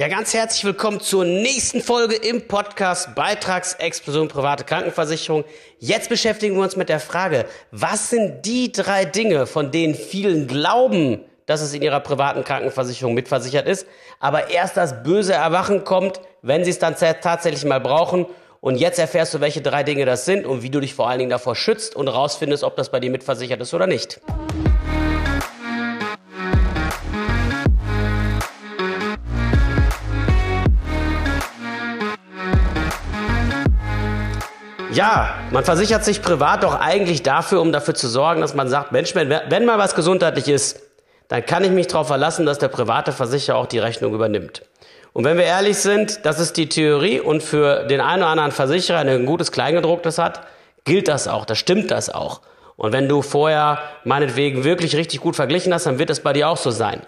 [0.00, 5.44] Ja, ganz herzlich willkommen zur nächsten Folge im Podcast Beitragsexplosion private Krankenversicherung.
[5.78, 10.46] Jetzt beschäftigen wir uns mit der Frage, was sind die drei Dinge, von denen vielen
[10.46, 13.86] glauben, dass es in ihrer privaten Krankenversicherung mitversichert ist,
[14.20, 18.24] aber erst das böse Erwachen kommt, wenn sie es dann tatsächlich mal brauchen.
[18.62, 21.18] Und jetzt erfährst du, welche drei Dinge das sind und wie du dich vor allen
[21.18, 24.18] Dingen davor schützt und rausfindest, ob das bei dir mitversichert ist oder nicht.
[34.92, 38.90] Ja, man versichert sich privat doch eigentlich dafür, um dafür zu sorgen, dass man sagt,
[38.90, 40.80] Mensch, wenn, wenn mal was gesundheitlich ist,
[41.28, 44.62] dann kann ich mich darauf verlassen, dass der private Versicherer auch die Rechnung übernimmt.
[45.12, 48.50] Und wenn wir ehrlich sind, das ist die Theorie und für den einen oder anderen
[48.50, 50.40] Versicherer, der ein gutes Kleingedrucktes hat,
[50.84, 52.40] gilt das auch, da stimmt das auch.
[52.76, 56.48] Und wenn du vorher meinetwegen wirklich richtig gut verglichen hast, dann wird es bei dir
[56.48, 57.02] auch so sein.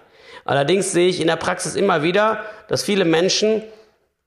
[0.45, 3.61] Allerdings sehe ich in der Praxis immer wieder, dass viele Menschen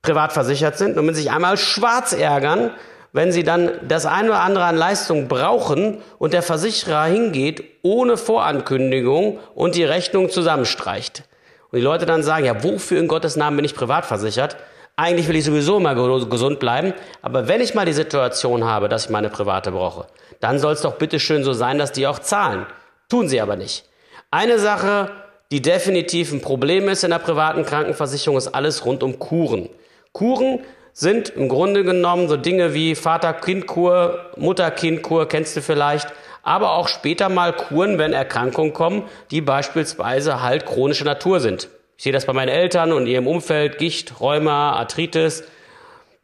[0.02, 2.70] privat versichert sind und wenn sich einmal schwarz ärgern,
[3.16, 8.18] wenn sie dann das eine oder andere an Leistung brauchen und der Versicherer hingeht ohne
[8.18, 11.24] Vorankündigung und die Rechnung zusammenstreicht.
[11.70, 14.56] Und die Leute dann sagen, ja, wofür in Gottes Namen bin ich privat versichert?
[14.96, 15.94] Eigentlich will ich sowieso immer
[16.26, 16.92] gesund bleiben,
[17.22, 20.06] aber wenn ich mal die Situation habe, dass ich meine private brauche,
[20.40, 22.66] dann soll es doch bitte schön so sein, dass die auch zahlen.
[23.08, 23.86] Tun sie aber nicht.
[24.30, 25.10] Eine Sache,
[25.50, 29.70] die definitiv ein Problem ist in der privaten Krankenversicherung, ist alles rund um Kuren.
[30.12, 30.60] Kuren
[30.98, 36.08] sind im Grunde genommen so Dinge wie Vater-Kind-Kur, Mutter-Kind-Kur, kennst du vielleicht,
[36.42, 41.68] aber auch später mal Kuren, wenn Erkrankungen kommen, die beispielsweise halt chronische Natur sind.
[41.98, 45.44] Ich sehe das bei meinen Eltern und ihrem Umfeld, Gicht, Rheuma, Arthritis,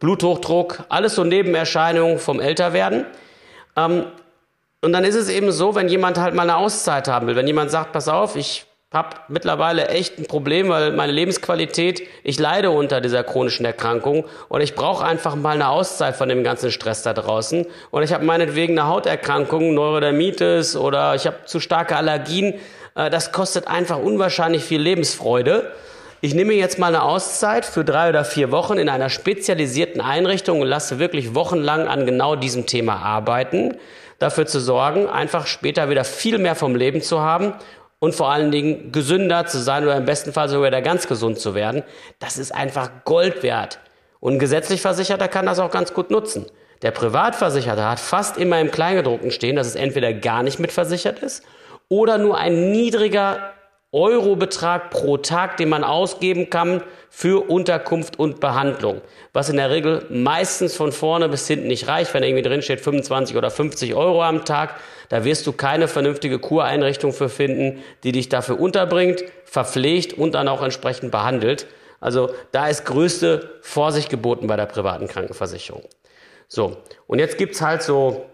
[0.00, 3.04] Bluthochdruck, alles so Nebenerscheinungen vom Älterwerden.
[3.76, 4.06] Ähm,
[4.80, 7.46] und dann ist es eben so, wenn jemand halt mal eine Auszeit haben will, wenn
[7.46, 12.70] jemand sagt, pass auf, ich habe mittlerweile echt ein Problem, weil meine Lebensqualität, ich leide
[12.70, 17.02] unter dieser chronischen Erkrankung und ich brauche einfach mal eine Auszeit von dem ganzen Stress
[17.02, 17.66] da draußen.
[17.90, 22.54] Und ich habe meinetwegen eine Hauterkrankung, Neurodermitis oder ich habe zu starke Allergien.
[22.94, 25.72] Äh, das kostet einfach unwahrscheinlich viel Lebensfreude.
[26.20, 30.60] Ich nehme jetzt mal eine Auszeit für drei oder vier Wochen in einer spezialisierten Einrichtung
[30.60, 33.76] und lasse wirklich wochenlang an genau diesem Thema arbeiten,
[34.20, 37.54] dafür zu sorgen, einfach später wieder viel mehr vom Leben zu haben
[38.02, 41.38] und vor allen Dingen gesünder zu sein oder im besten Fall sogar wieder ganz gesund
[41.38, 41.84] zu werden,
[42.18, 43.78] das ist einfach Gold wert.
[44.18, 46.46] Und ein gesetzlich Versicherter kann das auch ganz gut nutzen.
[46.82, 51.44] Der Privatversicherte hat fast immer im Kleingedruckten stehen, dass es entweder gar nicht mitversichert ist
[51.88, 53.51] oder nur ein niedriger
[53.92, 59.02] Eurobetrag pro Tag, den man ausgeben kann für Unterkunft und Behandlung.
[59.34, 62.14] Was in der Regel meistens von vorne bis hinten nicht reicht.
[62.14, 64.76] Wenn irgendwie drin steht 25 oder 50 Euro am Tag,
[65.10, 70.48] da wirst du keine vernünftige Kureinrichtung für finden, die dich dafür unterbringt, verpflegt und dann
[70.48, 71.66] auch entsprechend behandelt.
[72.00, 75.84] Also da ist größte Vorsicht geboten bei der privaten Krankenversicherung.
[76.48, 78.24] So, und jetzt gibt's halt so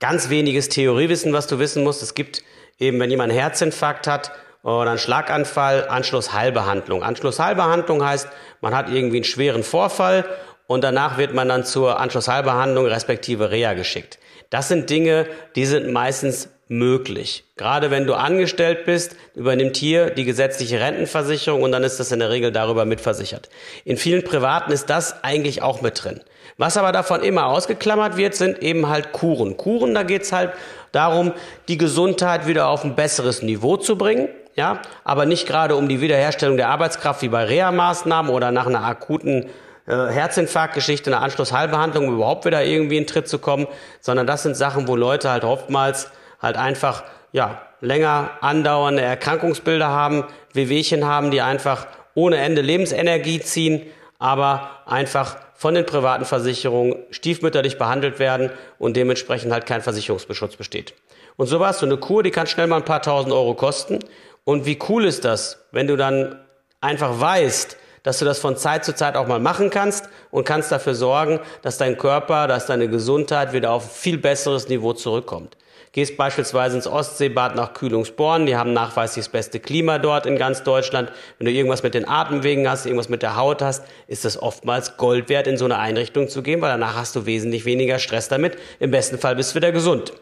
[0.00, 2.02] ganz weniges Theoriewissen, was du wissen musst.
[2.02, 2.42] Es gibt
[2.78, 7.02] eben, wenn jemand einen Herzinfarkt hat oder einen Schlaganfall, Anschlussheilbehandlung.
[7.02, 8.28] Anschlussheilbehandlung heißt,
[8.60, 10.24] man hat irgendwie einen schweren Vorfall
[10.66, 14.18] und danach wird man dann zur Anschlussheilbehandlung respektive Reha geschickt.
[14.50, 17.44] Das sind Dinge, die sind meistens möglich.
[17.56, 22.18] Gerade wenn du angestellt bist, übernimmt hier die gesetzliche Rentenversicherung und dann ist das in
[22.18, 23.50] der Regel darüber mitversichert.
[23.84, 26.20] In vielen Privaten ist das eigentlich auch mit drin.
[26.56, 29.56] Was aber davon immer ausgeklammert wird, sind eben halt Kuren.
[29.56, 30.52] Kuren, da geht's halt
[30.92, 31.32] darum,
[31.68, 34.28] die Gesundheit wieder auf ein besseres Niveau zu bringen.
[34.54, 38.84] Ja, aber nicht gerade um die Wiederherstellung der Arbeitskraft wie bei Reha-Maßnahmen oder nach einer
[38.84, 39.46] akuten
[39.86, 43.66] äh, Herzinfarktgeschichte, eine Anschlussheilbehandlung, um überhaupt wieder irgendwie in Tritt zu kommen,
[44.00, 46.10] sondern das sind Sachen, wo Leute halt oftmals
[46.42, 53.82] halt einfach, ja, länger andauernde Erkrankungsbilder haben, Wehwehchen haben, die einfach ohne Ende Lebensenergie ziehen,
[54.18, 60.94] aber einfach von den privaten Versicherungen stiefmütterlich behandelt werden und dementsprechend halt kein Versicherungsbeschutz besteht.
[61.36, 64.00] Und so was, so eine Kur, die kann schnell mal ein paar tausend Euro kosten.
[64.44, 66.38] Und wie cool ist das, wenn du dann
[66.80, 70.72] einfach weißt, dass du das von Zeit zu Zeit auch mal machen kannst und kannst
[70.72, 75.56] dafür sorgen, dass dein Körper, dass deine Gesundheit wieder auf ein viel besseres Niveau zurückkommt.
[75.92, 80.62] Gehst beispielsweise ins Ostseebad nach Kühlungsborn, die haben nachweislich das beste Klima dort in ganz
[80.62, 81.12] Deutschland.
[81.36, 84.96] Wenn du irgendwas mit den Atemwegen hast, irgendwas mit der Haut hast, ist das oftmals
[84.96, 88.28] Gold wert, in so eine Einrichtung zu gehen, weil danach hast du wesentlich weniger Stress
[88.28, 88.56] damit.
[88.80, 90.14] Im besten Fall bist du wieder gesund.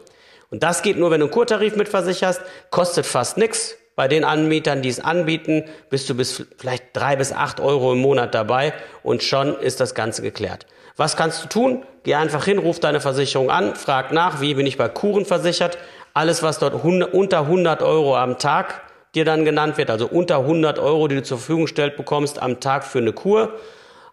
[0.49, 4.81] Und das geht nur, wenn du einen Kurtarif mitversicherst, kostet fast nichts, bei den Anbietern,
[4.81, 8.73] die es anbieten, bist du bis vielleicht drei bis acht Euro im Monat dabei
[9.03, 10.65] und schon ist das Ganze geklärt.
[10.95, 11.85] Was kannst du tun?
[12.03, 15.77] Geh einfach hin, ruf deine Versicherung an, frag nach, wie bin ich bei Kuren versichert.
[16.13, 18.81] Alles, was dort unter 100 Euro am Tag
[19.15, 22.59] dir dann genannt wird, also unter 100 Euro, die du zur Verfügung gestellt bekommst am
[22.59, 23.53] Tag für eine Kur,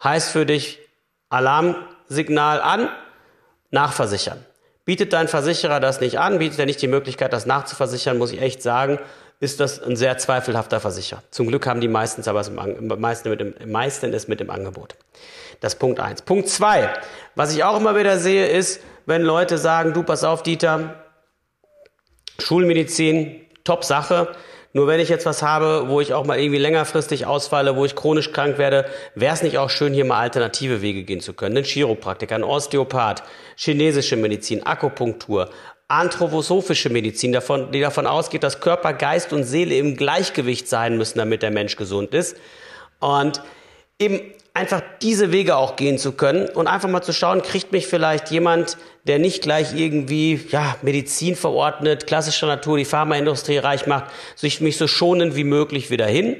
[0.02, 0.80] heißt für dich
[1.28, 2.88] Alarmsignal an,
[3.70, 4.44] nachversichern.
[4.84, 8.40] Bietet dein Versicherer das nicht an, bietet er nicht die Möglichkeit, das nachzuversichern, muss ich
[8.40, 8.98] echt sagen,
[9.40, 11.23] ist das ein sehr zweifelhafter Versicherer.
[11.31, 14.50] Zum Glück haben die meistens aber es im, meisten, mit dem, meisten ist mit dem
[14.50, 14.96] Angebot.
[15.61, 16.23] Das Punkt eins.
[16.23, 16.93] Punkt zwei.
[17.35, 20.94] Was ich auch immer wieder sehe, ist, wenn Leute sagen, du pass auf, Dieter,
[22.38, 24.35] Schulmedizin, top Sache.
[24.73, 27.96] Nur wenn ich jetzt was habe, wo ich auch mal irgendwie längerfristig ausfalle, wo ich
[27.96, 31.56] chronisch krank werde, wäre es nicht auch schön, hier mal alternative Wege gehen zu können.
[31.56, 33.23] Ein Chiropraktiker, ein Osteopath,
[33.56, 35.49] chinesische Medizin, Akupunktur,
[35.88, 41.19] anthroposophische Medizin, davon, die davon ausgeht, dass Körper, Geist und Seele im Gleichgewicht sein müssen,
[41.19, 42.37] damit der Mensch gesund ist.
[43.00, 43.40] Und
[43.99, 44.20] eben
[44.52, 48.31] einfach diese Wege auch gehen zu können und einfach mal zu schauen, kriegt mich vielleicht
[48.31, 54.61] jemand, der nicht gleich irgendwie ja, Medizin verordnet, klassischer Natur, die Pharmaindustrie reich macht, sich
[54.61, 56.37] mich so schonend wie möglich wieder hin.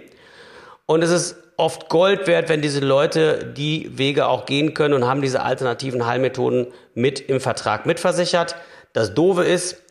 [0.85, 5.07] Und es ist oft Gold wert, wenn diese Leute die Wege auch gehen können und
[5.07, 8.57] haben diese alternativen Heilmethoden mit im Vertrag mitversichert.
[8.93, 9.83] Das Doofe ist,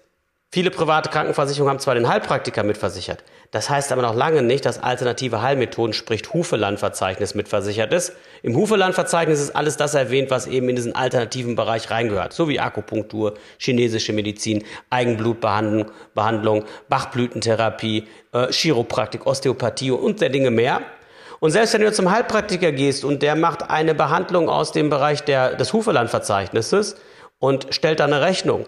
[0.51, 4.81] viele private Krankenversicherungen haben zwar den Heilpraktiker mitversichert, das heißt aber noch lange nicht, dass
[4.81, 8.13] alternative Heilmethoden, sprich Hufelandverzeichnis mitversichert ist.
[8.43, 12.59] Im Hufelandverzeichnis ist alles das erwähnt, was eben in diesen alternativen Bereich reingehört, so wie
[12.59, 20.81] Akupunktur, chinesische Medizin, Eigenblutbehandlung, Behandlung, Bachblütentherapie, äh, Chiropraktik, Osteopathie und der Dinge mehr.
[21.39, 25.23] Und selbst wenn du zum Heilpraktiker gehst und der macht eine Behandlung aus dem Bereich
[25.23, 26.97] der, des Hufelandverzeichnisses
[27.39, 28.65] und stellt da eine Rechnung,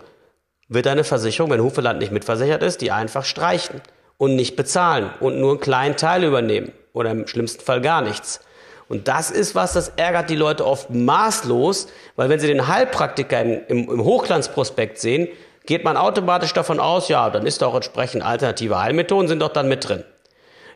[0.69, 3.81] wird deine Versicherung, wenn Hufeland nicht mitversichert ist, die einfach streichen
[4.17, 8.39] und nicht bezahlen und nur einen kleinen Teil übernehmen oder im schlimmsten Fall gar nichts.
[8.87, 13.41] Und das ist was, das ärgert die Leute oft maßlos, weil wenn sie den Heilpraktiker
[13.41, 15.27] im, im Hochglanzprospekt sehen,
[15.65, 19.67] geht man automatisch davon aus, ja, dann ist doch entsprechend alternative Heilmethoden sind doch dann
[19.67, 20.03] mit drin.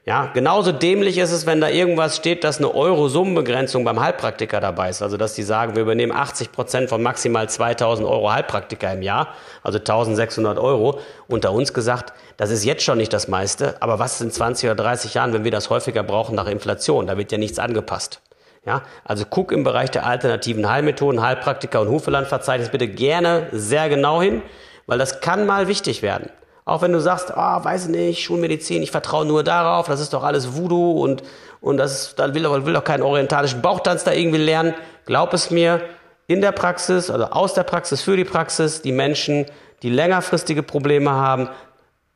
[0.05, 4.89] Ja, genauso dämlich ist es, wenn da irgendwas steht, dass eine Euro-Summenbegrenzung beim Heilpraktiker dabei
[4.89, 5.01] ist.
[5.01, 9.29] Also, dass die sagen, wir übernehmen 80 Prozent von maximal 2000 Euro Heilpraktiker im Jahr,
[9.63, 10.99] also 1600 Euro.
[11.29, 14.75] Unter uns gesagt, das ist jetzt schon nicht das meiste, aber was in 20 oder
[14.83, 17.07] 30 Jahren, wenn wir das häufiger brauchen nach Inflation?
[17.07, 18.19] Da wird ja nichts angepasst.
[18.65, 24.21] Ja, also guck im Bereich der alternativen Heilmethoden, Heilpraktiker und Hufelandverzeichnis bitte gerne sehr genau
[24.21, 24.41] hin,
[24.85, 26.29] weil das kann mal wichtig werden.
[26.65, 30.13] Auch wenn du sagst, ah, oh, weiß nicht, Schulmedizin, ich vertraue nur darauf, das ist
[30.13, 31.23] doch alles Voodoo und,
[31.59, 34.73] und das ist, dann will, will doch keinen orientalischen Bauchtanz da irgendwie lernen.
[35.05, 35.81] Glaub es mir,
[36.27, 39.45] in der Praxis, also aus der Praxis für die Praxis, die Menschen,
[39.81, 41.49] die längerfristige Probleme haben,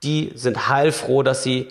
[0.04, 1.68] die sind heilfroh, dass sie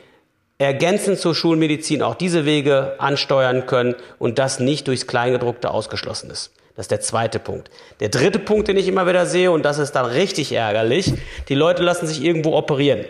[0.59, 6.53] ergänzend zur Schulmedizin auch diese Wege ansteuern können und das nicht durchs Kleingedruckte ausgeschlossen ist.
[6.77, 7.71] Das ist der zweite Punkt.
[8.01, 11.15] Der dritte Punkt, den ich immer wieder sehe, und das ist dann richtig ärgerlich,
[11.49, 13.07] die Leute lassen sich irgendwo operieren,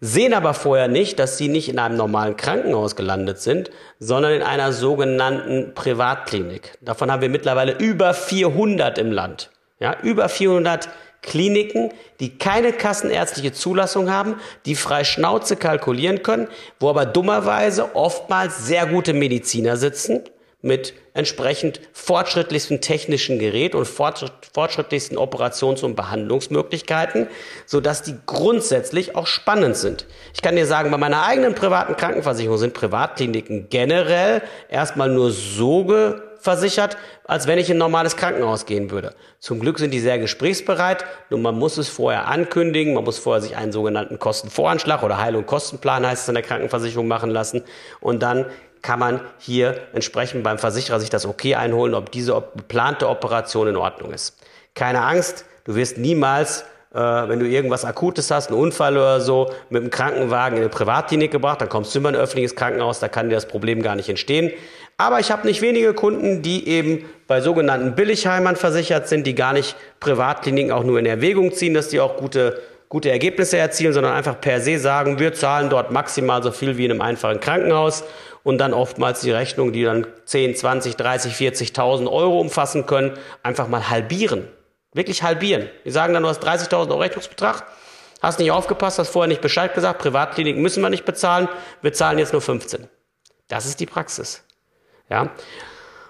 [0.00, 4.42] sehen aber vorher nicht, dass sie nicht in einem normalen Krankenhaus gelandet sind, sondern in
[4.42, 6.76] einer sogenannten Privatklinik.
[6.82, 9.50] Davon haben wir mittlerweile über 400 im Land.
[9.80, 10.90] Ja, über 400
[11.22, 14.36] Kliniken, die keine kassenärztliche Zulassung haben,
[14.66, 16.48] die frei Schnauze kalkulieren können,
[16.78, 20.24] wo aber dummerweise oftmals sehr gute Mediziner sitzen
[20.62, 27.26] mit entsprechend fortschrittlichsten technischen Gerät und fortschrittlichsten Operations- und Behandlungsmöglichkeiten,
[27.66, 30.06] so dass die grundsätzlich auch spannend sind.
[30.34, 36.14] Ich kann dir sagen, bei meiner eigenen privaten Krankenversicherung sind Privatkliniken generell erstmal nur so
[36.38, 39.14] versichert, als wenn ich in ein normales Krankenhaus gehen würde.
[39.38, 43.40] Zum Glück sind die sehr gesprächsbereit, nur man muss es vorher ankündigen, man muss vorher
[43.40, 47.62] sich einen sogenannten Kostenvoranschlag oder Heil- und Kostenplan heißt es in der Krankenversicherung machen lassen
[48.00, 48.46] und dann
[48.82, 53.76] kann man hier entsprechend beim Versicherer sich das okay einholen, ob diese geplante Operation in
[53.76, 54.36] Ordnung ist.
[54.74, 59.50] Keine Angst, du wirst niemals, äh, wenn du irgendwas Akutes hast, einen Unfall oder so,
[59.70, 62.98] mit einem Krankenwagen in eine Privatklinik gebracht, dann kommst du immer in ein öffentliches Krankenhaus,
[62.98, 64.50] da kann dir das Problem gar nicht entstehen.
[64.98, 69.52] Aber ich habe nicht wenige Kunden, die eben bei sogenannten Billigheimern versichert sind, die gar
[69.52, 72.60] nicht Privatkliniken auch nur in Erwägung ziehen, dass die auch gute
[72.92, 76.84] gute Ergebnisse erzielen, sondern einfach per se sagen, wir zahlen dort maximal so viel wie
[76.84, 78.04] in einem einfachen Krankenhaus
[78.44, 83.68] und dann oftmals die Rechnung, die dann 10, 20, 30, 40.000 Euro umfassen können, einfach
[83.68, 84.48] mal halbieren.
[84.92, 85.68] Wirklich halbieren.
[85.84, 87.64] Die sagen dann, du hast 30.000 Euro Rechnungsbetrag,
[88.20, 91.48] hast nicht aufgepasst, hast vorher nicht Bescheid gesagt, Privatkliniken müssen wir nicht bezahlen,
[91.80, 92.88] wir zahlen jetzt nur 15.
[93.48, 94.44] Das ist die Praxis.
[95.08, 95.30] Ja?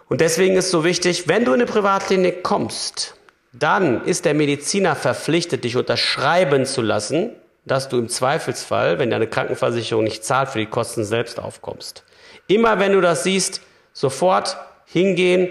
[0.09, 3.15] Und deswegen ist so wichtig, wenn du in eine Privatklinik kommst,
[3.53, 9.27] dann ist der Mediziner verpflichtet, dich unterschreiben zu lassen, dass du im Zweifelsfall, wenn deine
[9.27, 12.05] Krankenversicherung nicht zahlt, für die Kosten selbst aufkommst.
[12.47, 14.57] Immer wenn du das siehst, sofort
[14.87, 15.49] hingehen,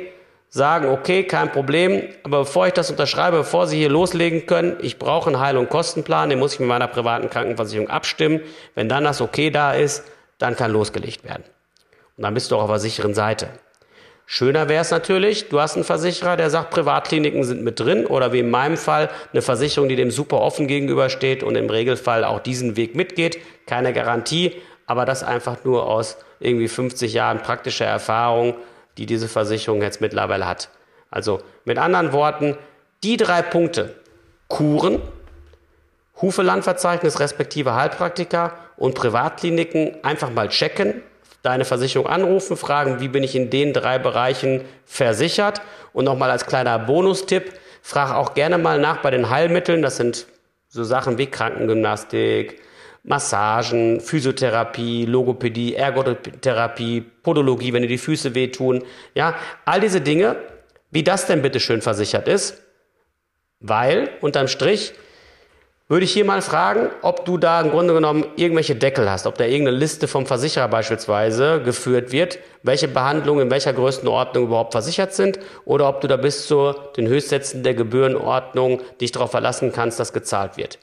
[0.50, 5.00] sagen, okay, kein Problem, aber bevor ich das unterschreibe, bevor Sie hier loslegen können, ich
[5.00, 8.42] brauche einen Heil- und Kostenplan, den muss ich mit meiner privaten Krankenversicherung abstimmen.
[8.76, 10.04] Wenn dann das okay da ist,
[10.40, 11.44] dann kann losgelegt werden.
[12.18, 13.48] Und dann bist du auch auf der sicheren Seite.
[14.26, 18.32] Schöner wäre es natürlich, du hast einen Versicherer, der sagt, Privatkliniken sind mit drin oder
[18.32, 22.40] wie in meinem Fall eine Versicherung, die dem super offen gegenübersteht und im Regelfall auch
[22.40, 23.40] diesen Weg mitgeht.
[23.66, 24.54] Keine Garantie,
[24.86, 28.56] aber das einfach nur aus irgendwie 50 Jahren praktischer Erfahrung
[28.98, 30.70] die diese Versicherung jetzt mittlerweile hat.
[31.10, 32.58] Also mit anderen Worten,
[33.04, 33.96] die drei Punkte,
[34.48, 35.02] Kuren,
[36.22, 41.02] Hufelandverzeichnis respektive Heilpraktiker und Privatkliniken einfach mal checken,
[41.42, 45.62] deine Versicherung anrufen, fragen, wie bin ich in den drei Bereichen versichert
[45.94, 50.28] und nochmal als kleiner Bonustipp, frag auch gerne mal nach bei den Heilmitteln, das sind
[50.70, 52.62] so Sachen wie Krankengymnastik,
[53.04, 58.84] Massagen, Physiotherapie, Logopädie, Ergotherapie, Podologie, wenn dir die Füße wehtun.
[59.16, 60.36] Ja, all diese Dinge,
[60.92, 62.62] wie das denn bitte schön versichert ist.
[63.60, 64.94] Weil, unterm Strich,
[65.92, 69.38] würde ich hier mal fragen, ob du da im Grunde genommen irgendwelche Deckel hast, ob
[69.38, 75.14] da irgendeine Liste vom Versicherer beispielsweise geführt wird, welche Behandlungen in welcher Größenordnung überhaupt versichert
[75.14, 80.00] sind oder ob du da bis zu den Höchstsätzen der Gebührenordnung dich darauf verlassen kannst,
[80.00, 80.80] dass gezahlt wird.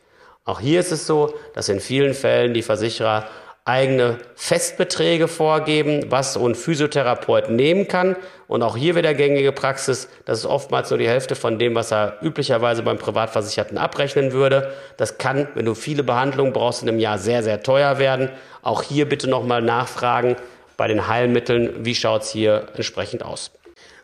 [0.49, 3.29] Auch hier ist es so, dass in vielen Fällen die Versicherer
[3.67, 8.17] eigene Festbeträge vorgeben, was so ein Physiotherapeut nehmen kann.
[8.47, 11.93] Und auch hier wieder gängige Praxis, das ist oftmals nur die Hälfte von dem, was
[11.93, 14.73] er üblicherweise beim Privatversicherten abrechnen würde.
[14.97, 18.31] Das kann, wenn du viele Behandlungen brauchst, in einem Jahr sehr, sehr teuer werden.
[18.63, 20.37] Auch hier bitte nochmal nachfragen
[20.79, 23.51] bei den Heilmitteln, wie schaut's hier entsprechend aus.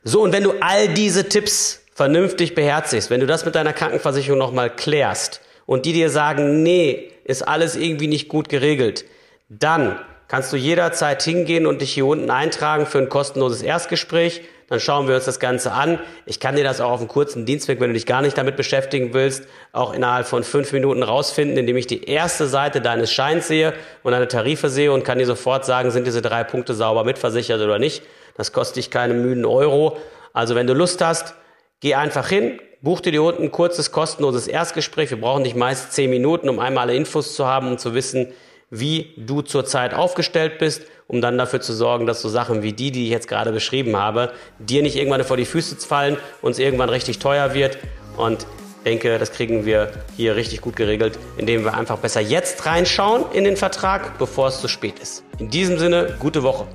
[0.02, 4.38] So, und wenn du all diese Tipps vernünftig beherzigst, wenn du das mit deiner Krankenversicherung
[4.38, 9.04] nochmal klärst, und die dir sagen, nee, ist alles irgendwie nicht gut geregelt,
[9.48, 14.42] dann kannst du jederzeit hingehen und dich hier unten eintragen für ein kostenloses Erstgespräch.
[14.68, 15.98] Dann schauen wir uns das Ganze an.
[16.24, 18.56] Ich kann dir das auch auf einem kurzen Dienstweg, wenn du dich gar nicht damit
[18.56, 23.46] beschäftigen willst, auch innerhalb von fünf Minuten rausfinden, indem ich die erste Seite deines Scheins
[23.46, 27.04] sehe und deine Tarife sehe und kann dir sofort sagen, sind diese drei Punkte sauber
[27.04, 28.02] mitversichert oder nicht.
[28.36, 29.98] Das kostet dich keine müden Euro.
[30.32, 31.34] Also wenn du Lust hast,
[31.80, 35.08] geh einfach hin, Buch dir hier unten ein kurzes, kostenloses Erstgespräch.
[35.08, 38.34] Wir brauchen nicht meist zehn Minuten, um einmal alle Infos zu haben und zu wissen,
[38.68, 42.90] wie du zurzeit aufgestellt bist, um dann dafür zu sorgen, dass so Sachen wie die,
[42.90, 46.58] die ich jetzt gerade beschrieben habe, dir nicht irgendwann vor die Füße fallen und es
[46.58, 47.78] irgendwann richtig teuer wird.
[48.18, 48.46] Und
[48.84, 53.44] denke, das kriegen wir hier richtig gut geregelt, indem wir einfach besser jetzt reinschauen in
[53.44, 55.24] den Vertrag, bevor es zu spät ist.
[55.38, 56.66] In diesem Sinne, gute Woche.